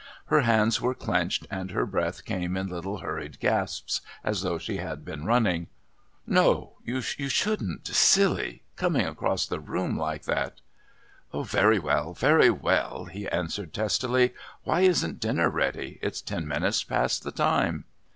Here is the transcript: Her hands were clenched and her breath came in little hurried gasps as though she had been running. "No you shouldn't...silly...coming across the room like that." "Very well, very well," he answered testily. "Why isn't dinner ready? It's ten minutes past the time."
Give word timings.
Her 0.33 0.41
hands 0.41 0.81
were 0.81 0.95
clenched 0.97 1.45
and 1.51 1.69
her 1.69 1.85
breath 1.85 2.25
came 2.25 2.57
in 2.57 2.65
little 2.69 3.01
hurried 3.05 3.39
gasps 3.39 4.01
as 4.23 4.41
though 4.41 4.57
she 4.57 4.77
had 4.77 5.05
been 5.05 5.25
running. 5.27 5.67
"No 6.25 6.77
you 6.83 7.01
shouldn't...silly...coming 7.01 9.05
across 9.05 9.45
the 9.45 9.59
room 9.59 9.95
like 9.99 10.23
that." 10.23 10.61
"Very 11.31 11.77
well, 11.77 12.15
very 12.15 12.49
well," 12.49 13.05
he 13.05 13.27
answered 13.29 13.75
testily. 13.75 14.33
"Why 14.63 14.79
isn't 14.81 15.19
dinner 15.19 15.51
ready? 15.51 15.99
It's 16.01 16.23
ten 16.23 16.47
minutes 16.47 16.83
past 16.83 17.21
the 17.21 17.31
time." 17.31 17.85